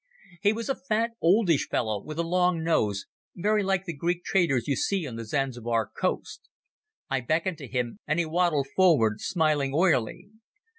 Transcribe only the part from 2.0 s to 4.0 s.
with a long nose, very like the